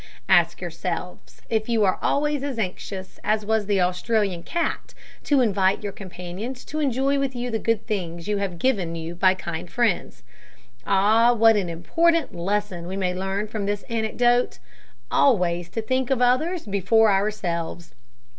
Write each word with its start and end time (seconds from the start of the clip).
Ask 0.27 0.61
yourselves 0.61 1.43
if 1.47 1.69
you 1.69 1.83
are 1.85 1.99
always 2.01 2.41
as 2.41 2.57
anxious 2.57 3.19
as 3.23 3.45
was 3.45 3.67
the 3.67 3.81
Australian 3.81 4.41
cat 4.41 4.95
to 5.25 5.41
invite 5.41 5.83
your 5.83 5.91
companions 5.91 6.65
to 6.65 6.79
enjoy 6.79 7.19
with 7.19 7.35
you 7.35 7.51
the 7.51 7.59
good 7.59 7.85
things 7.85 8.27
you 8.27 8.37
have 8.37 8.57
given 8.57 8.95
you 8.95 9.13
by 9.13 9.35
kind 9.35 9.69
friends. 9.69 10.23
Ah! 10.87 11.33
what 11.33 11.55
an 11.55 11.69
important 11.69 12.33
lesson 12.33 12.87
we 12.87 12.97
may 12.97 13.13
learn 13.13 13.47
from 13.47 13.67
this 13.67 13.83
anecdote: 13.91 14.57
always 15.11 15.69
to 15.69 15.83
think 15.83 16.09
of 16.09 16.19
others 16.19 16.65
before 16.65 17.11
ourselves. 17.11 17.93